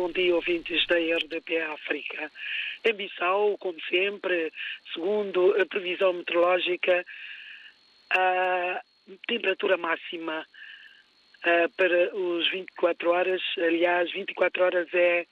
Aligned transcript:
bom 0.00 0.10
dia, 0.12 0.34
ouvintes 0.34 0.86
da 0.86 0.96
RDP 0.96 1.60
África. 1.60 2.32
Em 2.86 2.94
Bissau, 2.94 3.58
como 3.58 3.78
sempre, 3.82 4.50
segundo 4.94 5.54
a 5.60 5.66
previsão 5.66 6.14
meteorológica, 6.14 7.04
a 8.08 8.80
temperatura 9.28 9.76
máxima 9.76 10.46
para 11.76 12.16
os 12.16 12.50
24 12.50 13.10
horas, 13.10 13.42
aliás, 13.58 14.10
24 14.10 14.64
horas 14.64 14.88
é 14.94 15.26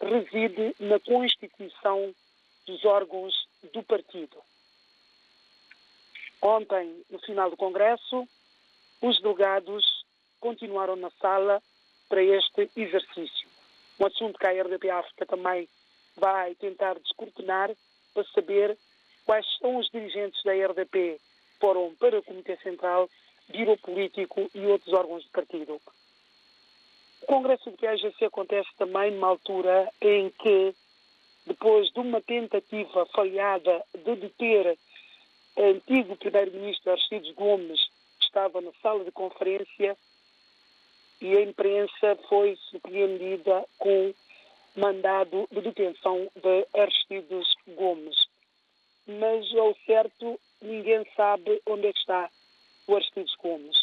reside 0.00 0.76
na 0.78 1.00
constituição 1.00 2.14
dos 2.66 2.84
órgãos 2.84 3.48
do 3.72 3.82
partido. 3.82 4.36
Ontem, 6.42 7.02
no 7.10 7.18
final 7.20 7.50
do 7.50 7.56
Congresso, 7.56 8.28
os 9.00 9.20
delegados 9.22 10.04
continuaram 10.38 10.96
na 10.96 11.10
sala 11.12 11.62
para 12.08 12.22
este 12.22 12.70
exercício. 12.76 13.48
Um 13.98 14.06
assunto 14.06 14.38
que 14.38 14.46
a 14.46 14.62
RDP 14.62 14.90
África 14.90 15.26
também 15.26 15.68
vai 16.16 16.54
tentar 16.56 16.98
descortinar 16.98 17.70
para 18.12 18.24
saber 18.34 18.78
quais 19.24 19.46
são 19.58 19.78
os 19.78 19.88
dirigentes 19.90 20.42
da 20.44 20.52
RDP 20.52 21.18
foram 21.58 21.94
para 21.96 22.18
o 22.18 22.22
Comitê 22.22 22.56
Central, 22.58 23.08
Biro 23.48 23.76
Político 23.78 24.48
e 24.54 24.66
outros 24.66 24.92
órgãos 24.92 25.24
do 25.24 25.30
partido. 25.30 25.80
O 27.22 27.26
Congresso 27.26 27.70
de 27.70 27.76
PAGC 27.76 28.24
acontece 28.24 28.68
também 28.76 29.10
numa 29.10 29.28
altura 29.28 29.90
em 30.00 30.30
que, 30.30 30.74
depois 31.46 31.90
de 31.90 32.00
uma 32.00 32.20
tentativa 32.20 33.06
falhada 33.06 33.84
de 33.94 34.16
deter 34.16 34.78
o 35.56 35.62
antigo 35.62 36.16
Primeiro-Ministro 36.16 36.92
Aristides 36.92 37.34
Gomes, 37.34 37.80
que 38.18 38.24
estava 38.24 38.60
na 38.60 38.72
sala 38.80 39.04
de 39.04 39.10
conferência, 39.10 39.96
e 41.20 41.36
a 41.36 41.42
imprensa 41.42 42.16
foi 42.28 42.56
surpreendida 42.70 43.66
com 43.78 44.14
mandado 44.76 45.48
de 45.50 45.60
detenção 45.60 46.30
de 46.36 46.80
Aristides 46.80 47.48
Gomes. 47.66 48.16
Mas, 49.06 49.52
ao 49.56 49.74
certo, 49.84 50.38
ninguém 50.62 51.04
sabe 51.16 51.60
onde 51.66 51.88
é 51.88 51.92
que 51.92 51.98
está 51.98 52.30
o 52.86 52.94
Aristides 52.94 53.34
Gomes. 53.36 53.76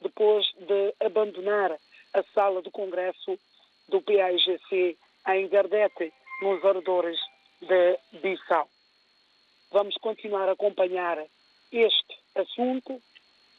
Depois 0.00 0.46
de 0.58 0.94
abandonar 1.00 1.78
a 2.18 2.24
sala 2.34 2.60
do 2.60 2.70
Congresso 2.70 3.38
do 3.88 4.02
PAIGC 4.02 4.98
em 5.28 5.48
Gardete, 5.48 6.12
nos 6.42 6.64
arredores 6.64 7.18
de 7.60 7.98
Bissau. 8.20 8.68
Vamos 9.70 9.94
continuar 9.98 10.48
a 10.48 10.52
acompanhar 10.52 11.24
este 11.70 12.18
assunto. 12.34 13.00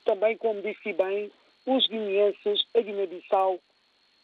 Também, 0.03 0.37
como 0.37 0.61
disse 0.61 0.91
bem, 0.93 1.31
os 1.65 1.87
guineenses, 1.87 2.65
a 2.75 2.81
Guiné-Bissau, 2.81 3.59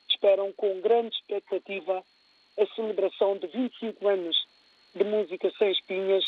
esperam 0.09 0.51
com 0.53 0.81
grande 0.81 1.15
expectativa 1.15 2.03
a 2.57 2.65
celebração 2.75 3.37
de 3.37 3.47
25 3.47 4.07
anos 4.07 4.47
de 4.95 5.03
música 5.03 5.51
sem 5.57 5.71
espinhas 5.71 6.25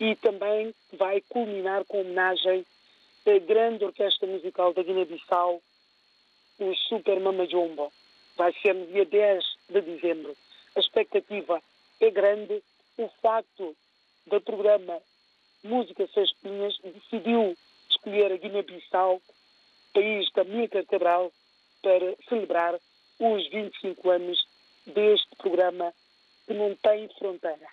e 0.00 0.14
também 0.16 0.74
vai 0.92 1.22
culminar 1.28 1.84
com 1.84 2.00
homenagem 2.00 2.66
à 3.26 3.38
grande 3.38 3.84
orquestra 3.84 4.26
musical 4.26 4.72
da 4.72 4.82
Guiné-Bissau, 4.82 5.62
o 6.58 6.74
Super 6.88 7.20
Mama 7.20 7.46
Jumbo. 7.46 7.92
Vai 8.36 8.52
ser 8.60 8.74
no 8.74 8.86
dia 8.86 9.04
10 9.04 9.44
de 9.68 9.80
dezembro. 9.80 10.36
A 10.74 10.80
expectativa 10.80 11.62
é 12.00 12.10
grande. 12.10 12.62
O 12.98 13.08
facto 13.20 13.76
do 14.26 14.40
programa 14.40 15.00
Música 15.62 16.06
Sem 16.14 16.24
Espinhas 16.24 16.78
decidiu 16.82 17.56
escolher 17.88 18.32
a 18.32 18.36
Guiné-Bissau, 18.36 19.20
país 19.92 20.30
da 20.32 20.44
Mica 20.44 20.84
Cabral, 20.84 21.32
para 21.82 22.14
celebrar 22.28 22.78
os 23.18 23.48
25 23.48 24.10
anos 24.10 24.46
deste 24.86 25.34
programa 25.36 25.92
que 26.46 26.54
não 26.54 26.74
tem 26.76 27.08
fronteira. 27.18 27.68